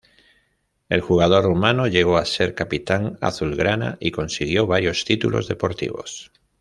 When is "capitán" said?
2.55-3.19